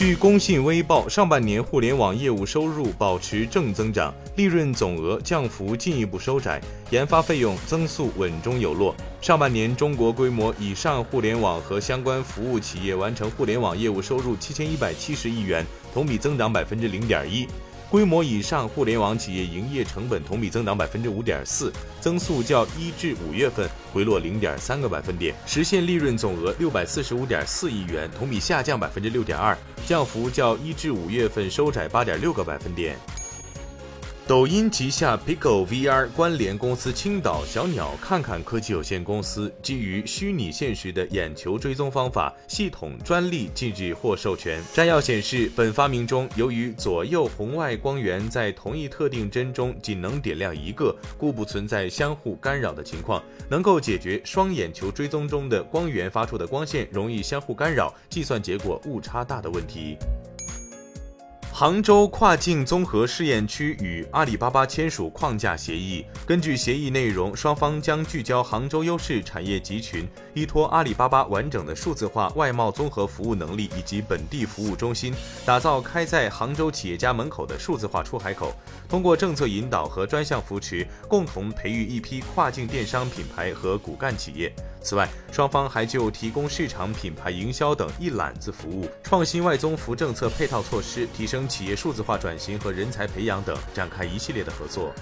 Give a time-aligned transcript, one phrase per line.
[0.00, 6.58] 据工信微报，上半年互联网业务收入保持正增长，利润总额降幅进一步收窄，
[6.88, 8.96] 研发费用增速稳中有落。
[9.20, 17.46] 上半年，中国规模以上互联网和相关服务企业完成互联网业务收入七千一百七十亿元，同比增长百分之零点一。
[17.90, 32.96] 规模以上互联网企业营业成本同比增长百分之五点四，增速较一至五月份回落零点三个百分点，实现利润总额六百四十五点四亿元，同比下降百分之六点二，降幅较一至五月份收窄八点六个百分点。
[34.30, 44.62] 抖音旗下 Pico VR 关联公司青岛小鸟看看科技有限公司基于虚拟现实的眼球追踪方法系统专利近日获授权。
[44.72, 59.96] 摘要显示，本发明中由于左右红外光源在同一特定帧中仅能点亮一个，故不存在相互干扰的情况，能够解决双眼球追踪中的光源发出的光线容易相互干扰、计算结果误差大的问题。
[61.60, 66.02] 杭州跨境综合试验区与阿里巴巴签署框架协议。
[66.24, 75.12] 根据协议内容，双方将聚焦杭州优势产业集群，依托阿里巴巴完整的数字化外贸综合服务能力以及本地服务中心，
[75.44, 78.54] 打造开在杭州企业家门口的数字化出海口。
[78.88, 84.50] 通过政策引导和专项扶持，共同培育一批跨境电商品牌和骨干企业。
[84.82, 94.92] 此外，双方还就提供市场品牌营销等一揽子服务，创新外综服政策配套措施，提升企业数字化转型和人才培养等，展开一系列的合作。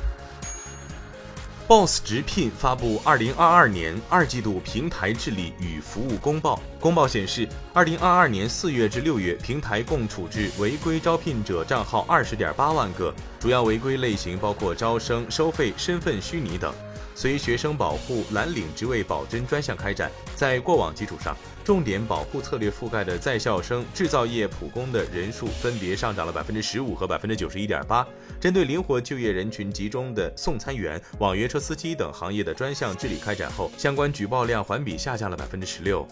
[1.68, 6.58] Boss 直聘发布二零二二年二季度平台治理与服务公报。
[6.80, 16.72] 公报显示，二零二二年四月至六月，平台共处置违规招聘者账号二十点八万个，主要违规类型包括招生、收费、身份虚拟等。
[17.18, 28.06] 随学生保护蓝领职位保真专项开展，在过往基础上，重点保护策略覆盖的在校生、制造业普工的人数分别上涨了百分之十五和百分之九十一点八。
[28.40, 36.06] 针对灵活就业人群集中的送餐员、网约车司机等行业的专项治理开展后，相关举报量环比下降了百分之十六。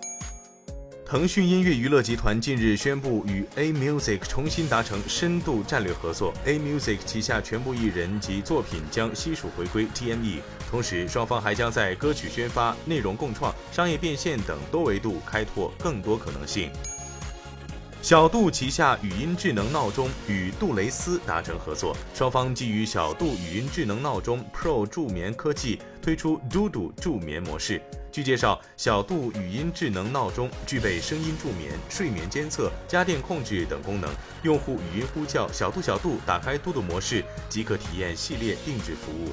[1.08, 10.40] 腾讯音乐娱乐集团近日宣布与 A Music 重新达成深度战略合作，A Music 旗下全部艺人及作品将悉数回归 TME。
[10.68, 16.70] 同时，双方还将在歌曲宣发、内容共创、商业变现等多维度开拓更多可能性。
[18.02, 27.80] 小度旗下语音智能闹钟与杜蕾斯达成合作，双方基于小度语音智能闹钟 Pro 助眠科技推出嘟嘟助眠模式。
[28.16, 34.10] 据介绍，小度语音智能闹钟具备声音助眠、睡眠监测、家电控制等功能。
[34.42, 39.28] 用户语音呼叫“小度小度”，打开嘟嘟模式即可体验系列定制服务。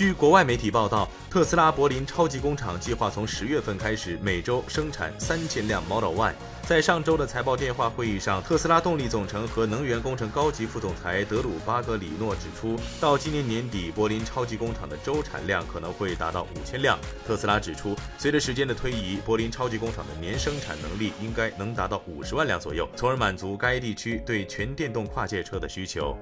[0.00, 6.34] 据国外媒体报道，特斯拉柏林超级工厂计划从十月份开始每周生产三千辆 Model Y。
[6.62, 16.98] 在上周的财报电话会议上，特斯拉动力总成和能源工程高级副总裁德鲁巴格里诺指出，到今年年底，柏林超级工厂的周产量可能会达到五千辆。
[17.26, 26.16] 特斯拉指出，随着时间的推移，柏林超级工厂的年生产能力应该能达到五十万辆左右，从而满足该地区对全电动跨界车的需求。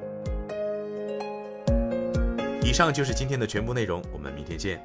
[2.69, 4.79] 以上就是今天的全部内容，我们明天见。